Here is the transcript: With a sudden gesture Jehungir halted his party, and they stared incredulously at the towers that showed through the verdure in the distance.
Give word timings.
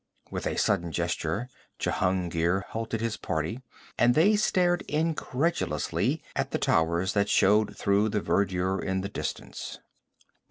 With 0.31 0.47
a 0.47 0.55
sudden 0.55 0.91
gesture 0.91 1.47
Jehungir 1.77 2.61
halted 2.69 3.01
his 3.01 3.17
party, 3.17 3.61
and 3.99 4.15
they 4.15 4.35
stared 4.35 4.81
incredulously 4.87 6.23
at 6.35 6.49
the 6.49 6.57
towers 6.57 7.13
that 7.13 7.29
showed 7.29 7.77
through 7.77 8.09
the 8.09 8.19
verdure 8.19 8.79
in 8.83 9.01
the 9.01 9.09
distance. 9.09 9.77